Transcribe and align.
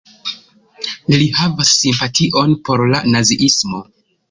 Li 1.15 1.27
havis 1.41 1.75
simpation 1.83 2.59
por 2.71 2.85
la 2.95 3.05
naziismo. 3.13 3.87